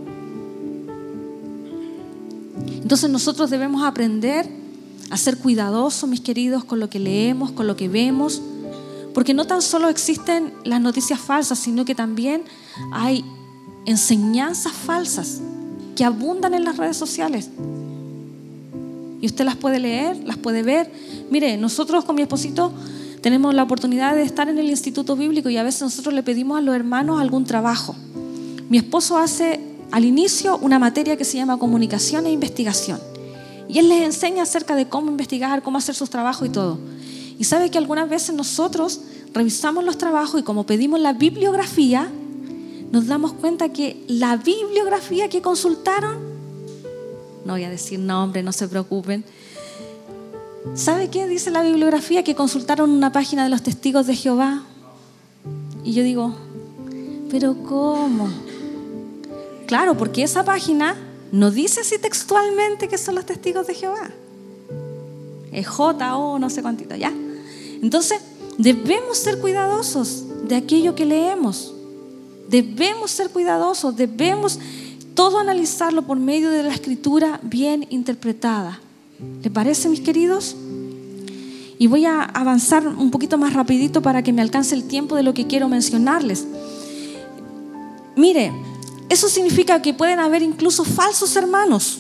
[2.81, 4.47] Entonces nosotros debemos aprender
[5.10, 8.41] a ser cuidadosos, mis queridos, con lo que leemos, con lo que vemos,
[9.13, 12.43] porque no tan solo existen las noticias falsas, sino que también
[12.91, 13.23] hay
[13.86, 15.41] enseñanzas falsas
[15.95, 17.49] que abundan en las redes sociales.
[19.21, 20.91] Y usted las puede leer, las puede ver.
[21.31, 22.73] Mire, nosotros con mi esposito
[23.25, 26.59] tenemos la oportunidad de estar en el Instituto Bíblico y a veces nosotros le pedimos
[26.59, 27.95] a los hermanos algún trabajo.
[28.69, 29.59] Mi esposo hace
[29.89, 32.99] al inicio una materia que se llama comunicación e investigación.
[33.67, 36.77] Y él les enseña acerca de cómo investigar, cómo hacer sus trabajos y todo.
[37.39, 39.01] Y sabe que algunas veces nosotros
[39.33, 42.07] revisamos los trabajos y como pedimos la bibliografía,
[42.91, 46.35] nos damos cuenta que la bibliografía que consultaron
[47.45, 49.23] no voy a decir nombre, no se preocupen.
[50.73, 52.23] ¿Sabe qué dice la bibliografía?
[52.23, 54.63] Que consultaron una página de los testigos de Jehová.
[55.84, 56.36] Y yo digo,
[57.30, 58.30] ¿pero cómo?
[59.67, 60.95] Claro, porque esa página
[61.32, 64.10] no dice así textualmente que son los testigos de Jehová.
[65.51, 67.13] Es J o no sé cuántito, ¿ya?
[67.82, 68.19] Entonces,
[68.58, 71.73] debemos ser cuidadosos de aquello que leemos.
[72.49, 74.60] Debemos ser cuidadosos, debemos
[75.13, 78.82] todo analizarlo por medio de la escritura bien interpretada.
[79.43, 80.56] ¿Le parece, mis queridos?
[81.78, 85.23] Y voy a avanzar un poquito más rapidito para que me alcance el tiempo de
[85.23, 86.45] lo que quiero mencionarles.
[88.15, 88.54] Mire,
[89.10, 91.99] eso significa que pueden haber incluso falsos hermanos.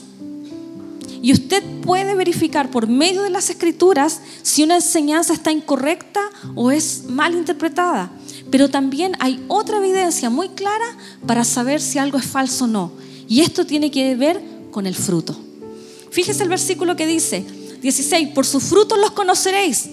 [1.21, 6.21] Y usted puede verificar por medio de las escrituras si una enseñanza está incorrecta
[6.53, 8.11] o es mal interpretada.
[8.51, 10.85] Pero también hay otra evidencia muy clara
[11.25, 12.91] para saber si algo es falso o no.
[13.27, 15.44] Y esto tiene que ver con el fruto.
[16.15, 17.45] Fíjese el versículo que dice,
[17.81, 19.89] 16, por sus frutos los conoceréis.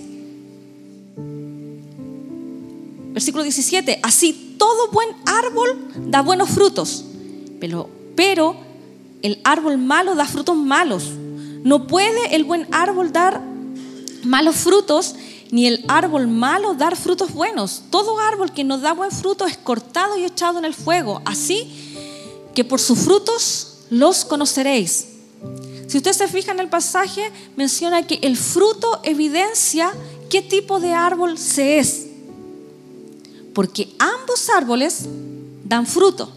[3.13, 7.05] Versículo 17, así todo buen árbol da buenos frutos,
[7.59, 8.57] pero, pero
[9.23, 11.11] el árbol malo da frutos malos.
[11.65, 13.43] No puede el buen árbol dar
[14.23, 15.17] malos frutos,
[15.51, 17.83] ni el árbol malo dar frutos buenos.
[17.91, 21.21] Todo árbol que no da buen fruto es cortado y echado en el fuego.
[21.25, 21.67] Así
[22.55, 25.09] que por sus frutos los conoceréis.
[25.93, 29.93] Si usted se fija en el pasaje, menciona que el fruto evidencia
[30.31, 32.07] qué tipo de árbol se es.
[33.53, 35.05] Porque ambos árboles
[35.67, 36.33] dan fruto.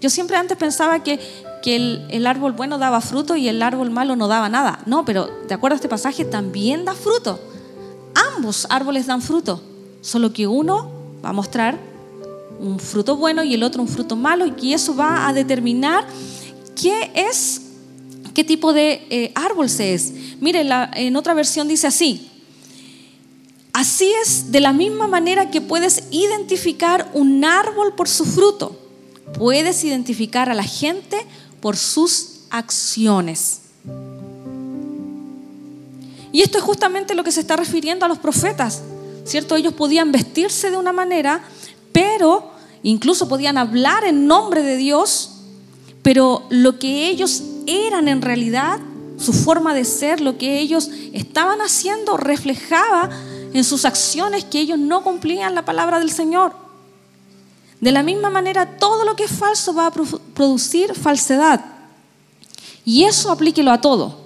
[0.00, 1.20] Yo siempre antes pensaba que,
[1.62, 4.80] que el, el, árbol bueno daba fruto y el árbol malo no daba nada.
[4.86, 7.38] No, pero de acuerdo a este pasaje también da fruto.
[8.34, 9.60] Ambos árboles dan fruto.
[10.00, 10.90] Solo que uno
[11.22, 11.78] va a mostrar
[12.58, 16.06] un fruto bueno y el otro un fruto malo y eso va a determinar
[16.74, 17.67] qué es,
[18.38, 20.12] qué tipo de eh, árbol se es.
[20.38, 22.30] Mire, en otra versión dice así,
[23.72, 28.80] así es de la misma manera que puedes identificar un árbol por su fruto,
[29.36, 31.16] puedes identificar a la gente
[31.58, 33.62] por sus acciones.
[36.30, 38.82] Y esto es justamente lo que se está refiriendo a los profetas,
[39.24, 39.56] ¿cierto?
[39.56, 41.42] Ellos podían vestirse de una manera,
[41.90, 42.52] pero
[42.84, 45.40] incluso podían hablar en nombre de Dios,
[46.04, 48.78] pero lo que ellos eran en realidad,
[49.18, 53.10] su forma de ser, lo que ellos estaban haciendo, reflejaba
[53.52, 56.52] en sus acciones que ellos no cumplían la palabra del Señor.
[57.80, 59.92] De la misma manera, todo lo que es falso va a
[60.34, 61.64] producir falsedad.
[62.84, 64.18] Y eso aplíquelo a todo.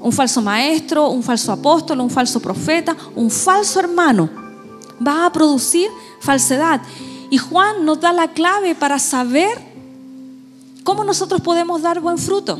[0.00, 4.48] Un falso maestro, un falso apóstol, un falso profeta, un falso hermano
[5.06, 5.90] va a producir
[6.20, 6.80] falsedad.
[7.30, 9.67] Y Juan nos da la clave para saber
[10.88, 12.58] cómo nosotros podemos dar buen fruto.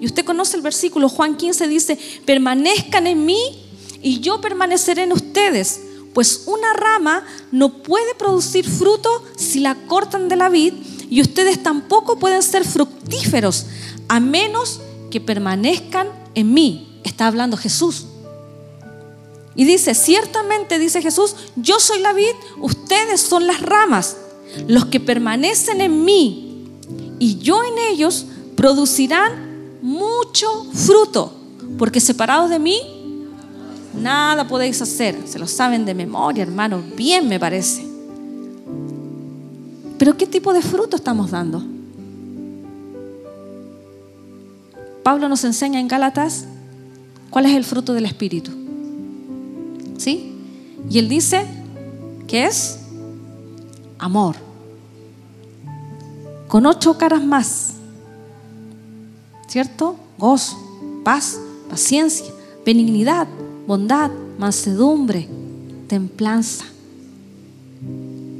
[0.00, 3.66] Y usted conoce el versículo, Juan 15 dice, permanezcan en mí
[4.00, 5.80] y yo permaneceré en ustedes,
[6.12, 10.72] pues una rama no puede producir fruto si la cortan de la vid
[11.10, 13.66] y ustedes tampoco pueden ser fructíferos
[14.06, 16.06] a menos que permanezcan
[16.36, 17.00] en mí.
[17.02, 18.06] Está hablando Jesús.
[19.56, 24.16] Y dice, ciertamente, dice Jesús, yo soy la vid, ustedes son las ramas.
[24.68, 26.43] Los que permanecen en mí
[27.18, 31.32] y yo en ellos producirán mucho fruto,
[31.78, 32.80] porque separados de mí
[34.00, 35.16] nada podéis hacer.
[35.26, 37.86] Se lo saben de memoria, hermano, bien me parece.
[39.98, 41.62] Pero ¿qué tipo de fruto estamos dando?
[45.02, 46.46] Pablo nos enseña en Gálatas
[47.30, 48.50] cuál es el fruto del Espíritu.
[49.98, 50.32] ¿Sí?
[50.90, 51.46] Y él dice
[52.26, 52.80] que es
[53.98, 54.36] amor.
[56.48, 57.74] Con ocho caras más.
[59.48, 59.96] ¿Cierto?
[60.18, 60.56] Gozo,
[61.04, 62.26] paz, paciencia,
[62.64, 63.26] benignidad,
[63.66, 65.28] bondad, mansedumbre,
[65.88, 66.64] templanza.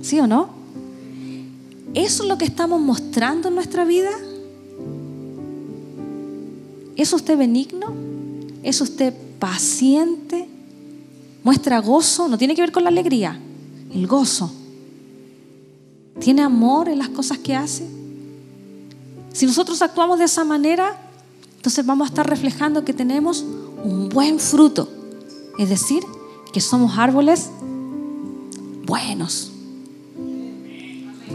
[0.03, 0.51] ¿Sí o no?
[1.95, 4.11] ¿Eso es lo que estamos mostrando en nuestra vida?
[6.97, 7.95] ¿Es usted benigno?
[8.63, 10.49] ¿Es usted paciente?
[11.43, 12.29] ¿Muestra gozo?
[12.29, 13.39] No tiene que ver con la alegría,
[13.93, 14.51] el gozo.
[16.21, 17.87] ¿Tiene amor en las cosas que hace?
[19.33, 20.97] Si nosotros actuamos de esa manera,
[21.57, 23.45] entonces vamos a estar reflejando que tenemos
[23.85, 24.89] un buen fruto.
[25.59, 26.03] Es decir,
[26.53, 27.51] que somos árboles
[28.85, 29.51] buenos.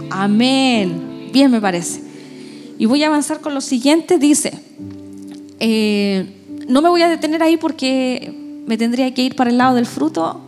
[0.10, 1.30] Amén.
[1.34, 2.02] Bien me parece.
[2.78, 4.18] Y voy a avanzar con lo siguiente.
[4.18, 4.54] Dice,
[5.60, 6.36] eh,
[6.68, 9.86] no me voy a detener ahí porque me tendría que ir para el lado del
[9.86, 10.42] fruto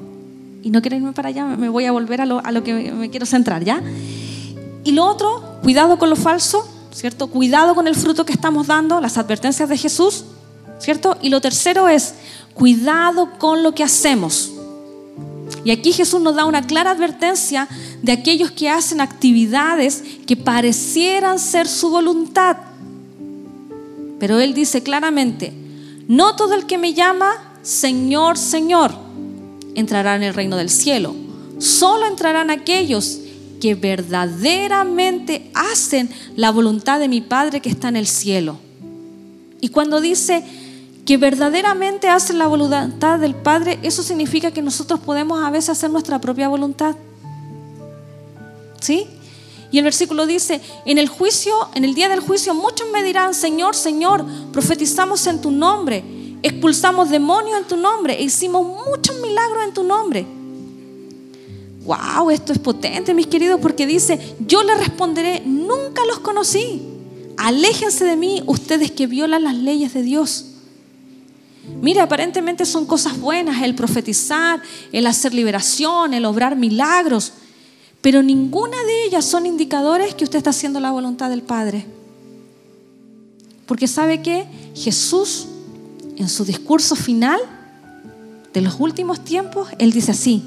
[0.64, 2.92] y no quiero irme para allá, me voy a volver a lo, a lo que
[2.92, 3.82] me quiero centrar, ¿ya?
[4.84, 7.28] Y lo otro, cuidado con lo falso, ¿cierto?
[7.28, 10.26] Cuidado con el fruto que estamos dando, las advertencias de Jesús,
[10.80, 11.18] ¿cierto?
[11.22, 12.16] Y lo tercero es,
[12.54, 14.52] cuidado con lo que hacemos.
[15.64, 17.68] Y aquí Jesús nos da una clara advertencia
[18.02, 22.58] de aquellos que hacen actividades que parecieran ser su voluntad,
[24.20, 25.54] pero Él dice claramente,
[26.08, 27.32] no todo el que me llama
[27.64, 28.92] Señor, Señor,
[29.76, 31.16] entrará en el reino del cielo.
[31.60, 33.20] Solo entrarán aquellos
[33.62, 38.58] que verdaderamente hacen la voluntad de mi Padre que está en el cielo.
[39.62, 40.44] Y cuando dice
[41.06, 45.92] que verdaderamente hacen la voluntad del Padre, eso significa que nosotros podemos a veces hacer
[45.92, 46.96] nuestra propia voluntad.
[48.82, 49.06] ¿Sí?
[49.72, 53.34] Y el versículo dice, en el juicio, en el día del juicio, muchos me dirán,
[53.36, 56.04] Señor, Señor, profetizamos en tu nombre,
[56.42, 60.41] expulsamos demonios en tu nombre, e hicimos muchos milagros en tu nombre.
[61.86, 66.82] Wow, esto es potente, mis queridos, porque dice, yo le responderé, nunca los conocí.
[67.38, 70.46] Aléjense de mí, ustedes que violan las leyes de Dios.
[71.82, 77.34] Mire, aparentemente son cosas buenas el profetizar, el hacer liberación, el obrar milagros.
[78.02, 81.86] Pero ninguna de ellas son indicadores que usted está haciendo la voluntad del Padre.
[83.66, 85.48] Porque sabe que Jesús,
[86.18, 87.40] en su discurso final
[88.54, 90.44] de los últimos tiempos, Él dice así,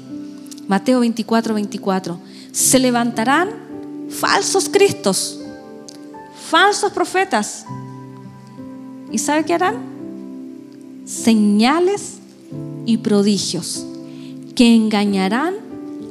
[0.67, 2.19] Mateo 24, 24,
[2.51, 3.49] se levantarán
[4.09, 5.39] falsos cristos,
[6.49, 7.65] falsos profetas.
[9.11, 9.75] ¿Y sabe qué harán?
[11.05, 12.17] Señales
[12.85, 13.85] y prodigios
[14.55, 15.55] que engañarán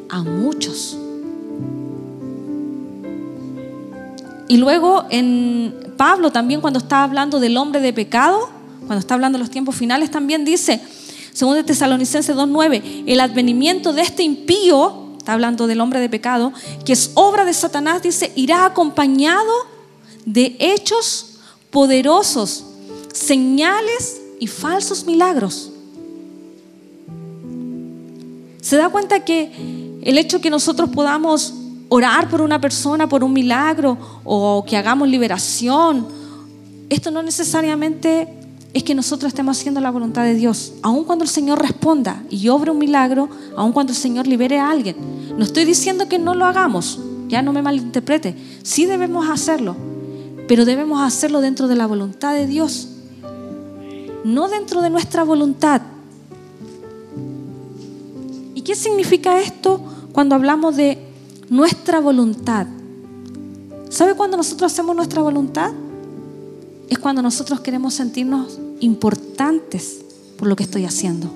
[0.09, 0.99] a muchos.
[4.49, 8.51] Y luego en Pablo también cuando está hablando del hombre de pecado,
[8.87, 10.81] cuando está hablando de los tiempos finales, también dice,
[11.35, 16.55] según de Tesalonicenses 2.9, el advenimiento de este impío, está hablando del hombre de pecado,
[16.87, 19.53] que es obra de Satanás, dice, irá acompañado
[20.25, 22.65] de hechos poderosos,
[23.13, 25.71] señales y falsos milagros.
[28.63, 29.53] ¿Se da cuenta que
[30.03, 31.53] el hecho que nosotros podamos
[31.89, 36.07] orar por una persona, por un milagro o que hagamos liberación.
[36.89, 38.29] Esto no necesariamente
[38.75, 40.75] es que nosotros estemos haciendo la voluntad de Dios.
[40.83, 44.71] Aun cuando el Señor responda y obre un milagro, aun cuando el Señor libere a
[44.71, 44.97] alguien.
[45.39, 48.37] No estoy diciendo que no lo hagamos, ya no me malinterprete.
[48.63, 49.77] Sí debemos hacerlo,
[50.49, 52.89] pero debemos hacerlo dentro de la voluntad de Dios,
[54.25, 55.81] no dentro de nuestra voluntad.
[58.55, 59.81] ¿Y qué significa esto
[60.13, 60.99] cuando hablamos de
[61.51, 62.67] nuestra voluntad.
[63.89, 65.73] ¿Sabe cuando nosotros hacemos nuestra voluntad?
[66.89, 70.05] Es cuando nosotros queremos sentirnos importantes
[70.37, 71.31] por lo que estoy haciendo.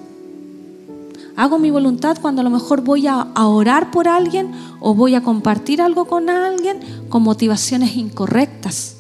[1.39, 5.23] Hago mi voluntad cuando a lo mejor voy a, orar por alguien o voy a
[5.23, 8.97] compartir algo con alguien con motivaciones incorrectas.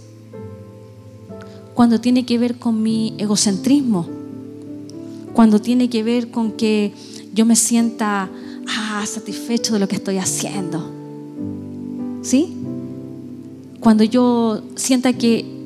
[1.74, 4.06] Cuando tiene que ver con mi egocentrismo.
[5.32, 6.94] Cuando tiene que ver con que
[7.34, 8.30] yo me sienta
[8.68, 10.88] ah, satisfecho de lo que estoy haciendo.
[12.22, 12.56] ¿Sí?
[13.80, 15.57] Cuando yo sienta que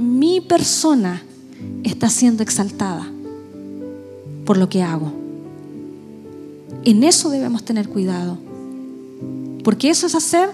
[0.00, 1.22] mi persona
[1.84, 3.06] está siendo exaltada
[4.46, 5.12] por lo que hago.
[6.84, 8.38] En eso debemos tener cuidado.
[9.62, 10.50] Porque eso es hacer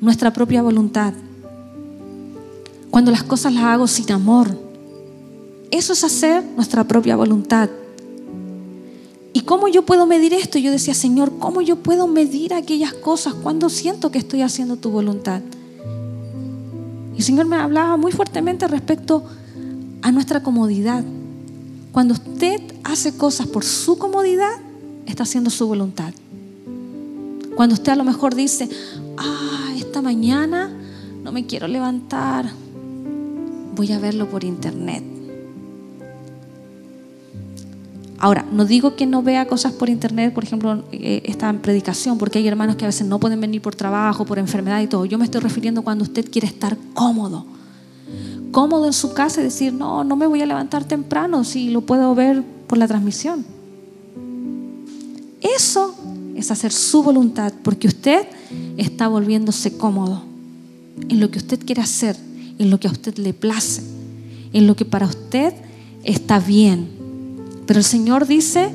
[0.00, 1.14] nuestra propia voluntad.
[2.90, 4.56] Cuando las cosas las hago sin amor.
[5.70, 7.70] Eso es hacer nuestra propia voluntad.
[9.46, 10.58] cómo yo puedo medir esto?
[10.58, 14.90] Yo decía, Señor, ¿cómo yo puedo medir aquellas cosas cuando siento que estoy haciendo tu
[14.90, 15.42] voluntad?
[17.14, 19.24] Y el Señor me hablaba muy fuertemente respecto
[20.02, 21.04] a nuestra comodidad.
[21.92, 24.52] Cuando usted hace cosas por su comodidad,
[25.06, 26.12] está haciendo su voluntad.
[27.54, 28.68] Cuando usted a lo mejor dice,
[29.18, 30.70] ah, esta mañana
[31.22, 32.50] no me quiero levantar,
[33.74, 35.11] voy a verlo por internet.
[38.22, 42.38] Ahora, no digo que no vea cosas por internet, por ejemplo, eh, esta predicación, porque
[42.38, 45.04] hay hermanos que a veces no pueden venir por trabajo, por enfermedad y todo.
[45.06, 47.44] Yo me estoy refiriendo cuando usted quiere estar cómodo.
[48.52, 51.80] Cómodo en su casa y decir, no, no me voy a levantar temprano si lo
[51.80, 53.44] puedo ver por la transmisión.
[55.40, 55.92] Eso
[56.36, 58.24] es hacer su voluntad, porque usted
[58.76, 60.22] está volviéndose cómodo
[61.08, 62.16] en lo que usted quiere hacer,
[62.60, 63.82] en lo que a usted le place,
[64.52, 65.54] en lo que para usted
[66.04, 66.91] está bien.
[67.72, 68.68] Pero el Señor dice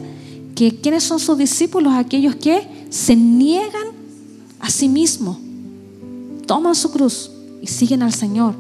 [0.56, 1.94] que ¿quiénes son sus discípulos?
[1.94, 3.90] Aquellos que se niegan
[4.60, 5.38] a sí mismos,
[6.48, 7.30] toman su cruz
[7.62, 8.56] y siguen al Señor.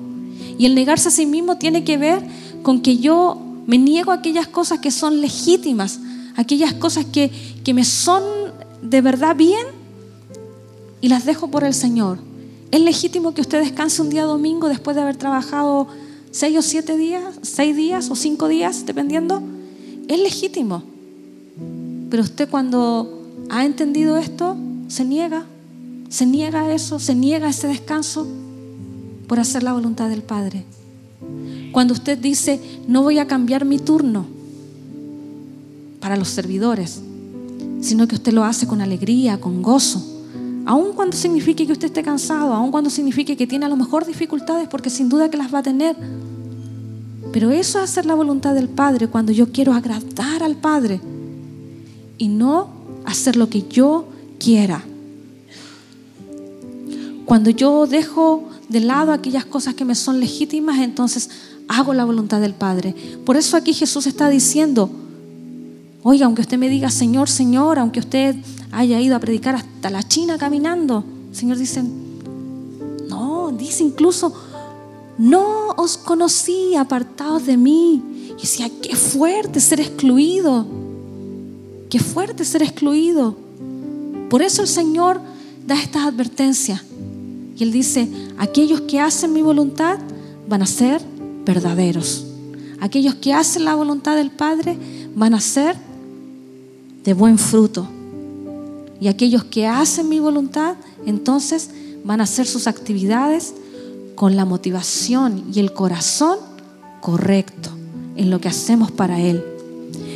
[0.60, 2.24] Y el negarse a sí mismo tiene que ver
[2.62, 6.02] con que yo me niego a aquellas cosas que son legítimas,
[6.36, 7.32] aquellas cosas que,
[7.64, 8.22] que me son
[8.84, 9.66] de verdad bien
[11.02, 12.20] y las dejo por el Señor.
[12.70, 15.88] ¿Es legítimo que usted descanse un día domingo después de haber trabajado
[16.30, 19.57] seis o siete días, seis días o cinco días, dependiendo?
[20.08, 20.84] Es legítimo.
[22.10, 24.56] Pero usted cuando ha entendido esto,
[24.88, 25.46] se niega,
[26.10, 28.28] se niega a eso, se niega a ese descanso
[29.28, 30.64] por hacer la voluntad del Padre.
[31.72, 34.26] Cuando usted dice, no voy a cambiar mi turno
[36.00, 37.02] para los servidores,
[37.82, 40.02] sino que usted lo hace con alegría, con gozo,
[40.66, 44.06] aun cuando signifique que usted esté cansado, aun cuando signifique que tiene a lo mejor
[44.06, 45.96] dificultades, porque sin duda que las va a tener,
[47.32, 51.02] pero eso es hacer la voluntad del Padre cuando yo quiero agradar al Padre
[52.18, 52.70] y no
[53.06, 54.08] hacer lo que yo
[54.40, 54.84] quiera.
[57.26, 61.30] Cuando yo dejo de lado aquellas cosas que me son legítimas, entonces
[61.68, 62.96] hago la voluntad del Padre.
[63.26, 64.90] Por eso aquí Jesús está diciendo,
[66.04, 68.36] oiga, aunque usted me diga Señor, Señor, aunque usted
[68.72, 71.84] haya ido a predicar hasta la China caminando, Señor dice,
[73.10, 74.34] no, dice incluso,
[75.18, 78.02] no os conocí apartados de mí.
[78.38, 80.66] Y decía, qué fuerte ser excluido.
[81.90, 83.36] Qué fuerte ser excluido.
[84.30, 85.20] Por eso el Señor
[85.66, 86.84] da estas advertencias.
[87.58, 90.00] Y Él dice, aquellos que hacen mi voluntad
[90.48, 91.02] van a ser
[91.46, 92.26] verdaderos.
[92.80, 94.78] Aquellos que hacen la voluntad del Padre
[95.16, 95.76] van a ser
[97.04, 97.88] de buen fruto.
[99.00, 100.76] Y aquellos que hacen mi voluntad,
[101.06, 101.70] entonces
[102.04, 103.54] van a hacer sus actividades
[104.18, 106.40] con la motivación y el corazón
[107.02, 107.70] correcto
[108.16, 109.44] en lo que hacemos para Él.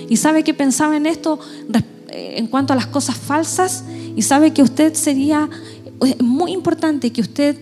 [0.09, 1.39] Y sabe que pensaba en esto
[2.09, 3.83] eh, en cuanto a las cosas falsas
[4.15, 5.47] y sabe que usted sería
[6.19, 7.55] muy importante que usted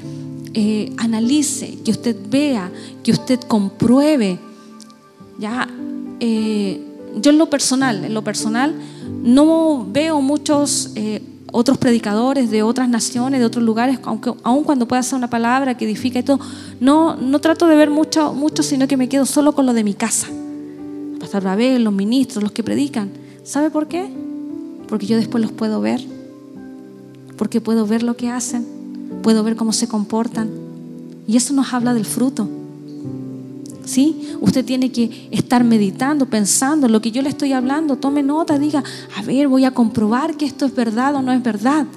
[0.54, 2.72] eh, analice, que usted vea,
[3.04, 4.40] que usted compruebe.
[5.40, 5.68] Ya,
[6.22, 6.82] eh,
[7.18, 8.74] yo en lo personal, en lo personal,
[9.24, 10.92] no veo muchos
[11.52, 15.76] otros predicadores de otras naciones, de otros lugares, aunque aun cuando pueda ser una palabra
[15.78, 16.40] que edifica y todo,
[16.80, 19.84] no, no trato de ver mucho, mucho, sino que me quedo solo con lo de
[19.84, 20.28] mi casa.
[21.20, 23.10] Pastor Babel, los ministros, los que predican.
[23.44, 24.10] ¿Sabe por qué?
[24.88, 26.02] Porque yo después los puedo ver,
[27.38, 28.66] porque puedo ver lo que hacen,
[29.22, 30.50] puedo ver cómo se comportan.
[31.28, 32.50] Y eso nos habla del fruto.
[33.90, 34.36] ¿Sí?
[34.40, 37.96] Usted tiene que estar meditando, pensando en lo que yo le estoy hablando.
[37.96, 38.84] Tome nota, diga,
[39.18, 41.88] a ver, voy a comprobar que esto es verdad o no es verdad.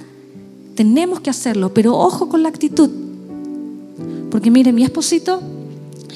[0.73, 2.89] Tenemos que hacerlo, pero ojo con la actitud.
[4.31, 5.39] Porque mire, mi esposito,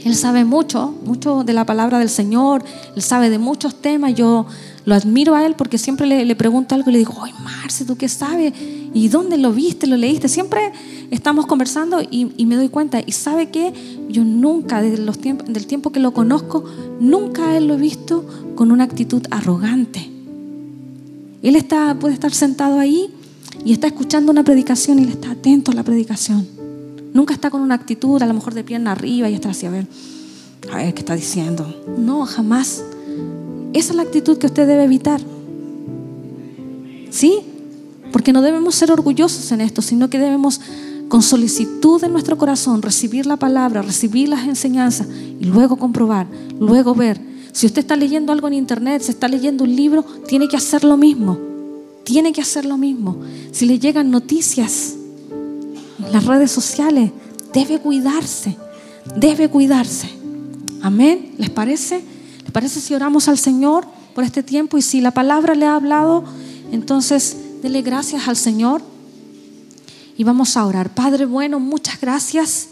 [0.06, 2.64] él sabe mucho, mucho de la palabra del Señor,
[2.96, 4.14] él sabe de muchos temas.
[4.16, 4.46] Yo
[4.86, 7.98] lo admiro a él porque siempre le, pregunto algo y le digo, ¡ay, Marce, ¿tú
[7.98, 8.54] qué sabes?
[8.94, 9.88] ¿Y dónde lo viste?
[9.88, 10.30] ¿Lo leíste?
[10.30, 10.72] Siempre
[11.12, 13.02] estamos conversando y, me doy cuenta.
[13.06, 13.74] Y sabe que
[14.10, 16.64] yo nunca, desde los del tiempo que lo conozco,
[17.00, 20.10] nunca a él lo he visto con una actitud arrogante.
[21.44, 23.10] Él está, puede estar sentado ahí
[23.64, 26.57] y está escuchando una predicación y él está atento a la predicación.
[27.14, 29.70] Nunca está con una actitud, a lo mejor de pierna arriba y está así, a
[29.70, 29.88] ver,
[30.72, 31.84] a ver qué está diciendo.
[31.98, 32.84] No, jamás.
[33.74, 35.22] Esa es la actitud que usted debe evitar.
[37.10, 37.40] ¿Sí?
[38.12, 40.62] Porque no debemos ser orgullosos en esto, sino que debemos
[41.08, 45.08] con solicitud en nuestro corazón recibir la palabra, recibir las enseñanzas
[45.40, 46.28] y luego comprobar,
[46.60, 47.20] luego ver.
[47.54, 50.84] Si usted está leyendo algo en internet, se está leyendo un libro, tiene que hacer
[50.84, 51.40] lo mismo.
[52.04, 53.18] Tiene que hacer lo mismo.
[53.52, 54.97] Si le llegan noticias
[56.12, 57.12] las redes sociales,
[57.54, 58.58] debe cuidarse.
[59.16, 60.10] Debe cuidarse.
[60.82, 61.34] Amén.
[61.38, 62.04] ¿Les parece?
[62.44, 65.76] ¿Les parece si oramos al Señor por este tiempo y si la palabra le ha
[65.76, 66.24] hablado,
[66.72, 68.82] entonces dele gracias al Señor
[70.18, 70.90] y vamos a orar.
[70.90, 72.70] Padre bueno, muchas gracias.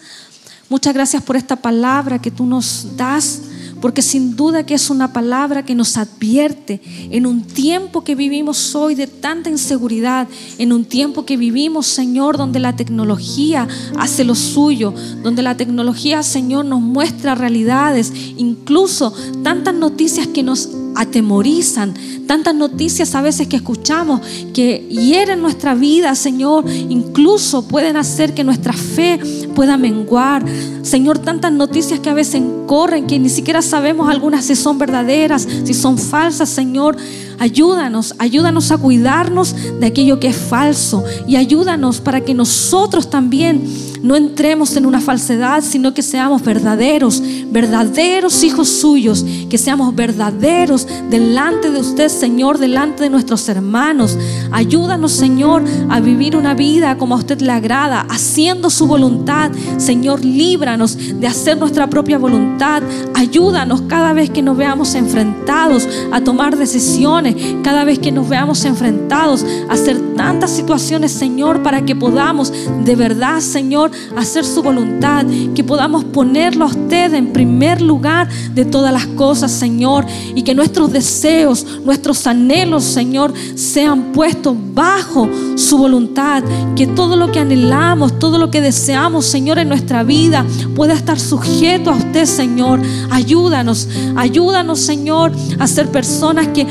[0.69, 3.41] Muchas gracias por esta palabra que tú nos das
[3.81, 8.75] porque sin duda que es una palabra que nos advierte en un tiempo que vivimos
[8.75, 13.67] hoy de tanta inseguridad, en un tiempo que vivimos, Señor, donde la tecnología
[13.97, 19.13] hace lo suyo, donde la tecnología, Señor, nos muestra realidades, incluso
[19.43, 21.93] tantas noticias que nos atemorizan,
[22.27, 24.21] tantas noticias a veces que escuchamos
[24.53, 29.19] que hieren nuestra vida, Señor, incluso pueden hacer que nuestra fe
[29.53, 30.43] pueda menguar.
[30.81, 35.47] Señor, tantas noticias que a veces corren que ni siquiera sabemos algunas si son verdaderas,
[35.63, 36.97] si son falsas, Señor.
[37.39, 43.63] Ayúdanos, ayúdanos a cuidarnos de aquello que es falso y ayúdanos para que nosotros también
[44.05, 50.87] no entremos en una falsedad, sino que seamos verdaderos, verdaderos hijos suyos, que seamos verdaderos
[51.09, 54.15] delante de usted, Señor, delante de nuestros hermanos.
[54.51, 59.49] Ayúdanos, Señor, a vivir una vida como a usted le agrada, haciendo su voluntad.
[59.77, 62.83] Señor, líbranos de hacer nuestra propia voluntad.
[63.15, 67.24] Ayúdanos cada vez que nos veamos enfrentados a tomar decisiones,
[67.63, 72.51] cada vez que nos veamos enfrentados a hacer tantas situaciones, Señor, para que podamos
[72.83, 78.65] de verdad, Señor, hacer su voluntad, que podamos ponerlo a usted en primer lugar de
[78.65, 80.05] todas las cosas, Señor,
[80.35, 86.43] y que nuestros deseos, nuestros anhelos, Señor, sean puestos bajo su voluntad,
[86.75, 90.45] que todo lo que anhelamos, todo lo que deseamos, Señor, en nuestra vida
[90.75, 92.81] pueda estar sujeto a usted, Señor.
[93.09, 96.65] Ayúdanos, ayúdanos, Señor, a ser personas que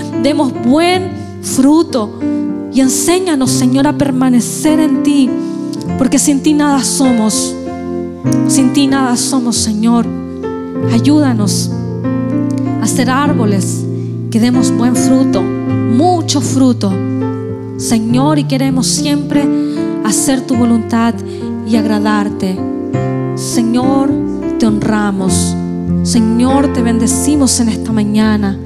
[0.51, 1.11] buen
[1.43, 2.19] fruto.
[2.73, 5.31] Y enséñanos, Señor, a permanecer en ti
[5.99, 7.55] porque sin ti nada somos.
[8.49, 10.07] Sin ti nada somos, Señor.
[10.93, 11.71] Ayúdanos
[12.81, 13.85] a ser árboles
[14.31, 16.93] que demos buen fruto, mucho fruto.
[17.77, 19.47] Señor, y queremos siempre
[20.05, 21.15] hacer tu voluntad
[21.67, 22.59] y agradarte.
[23.37, 24.11] Señor,
[24.59, 25.55] te honramos.
[26.03, 28.59] Señor, te bendecimos en esta mañana.